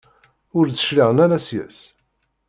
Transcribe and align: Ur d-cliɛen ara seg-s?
Ur 0.57 0.65
d-cliɛen 0.67 1.17
ara 1.25 1.37
seg-s? 1.47 1.79